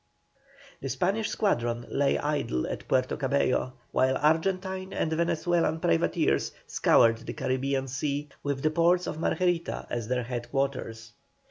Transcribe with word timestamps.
The 0.81 0.89
Spanish 0.89 1.29
squadron 1.29 1.85
lay 1.91 2.17
idle 2.17 2.65
at 2.65 2.87
Puerto 2.87 3.15
Cabello, 3.17 3.73
while 3.91 4.17
Argentine 4.17 4.91
and 4.93 5.13
Venezuelan 5.13 5.79
privateers 5.79 6.53
scoured 6.65 7.17
the 7.19 7.33
Carribean 7.35 7.87
Sea 7.87 8.29
with 8.41 8.63
the 8.63 8.71
ports 8.71 9.05
of 9.05 9.19
Margarita 9.19 9.85
as 9.91 10.07
their 10.07 10.23
head 10.23 10.49
quarters. 10.49 11.13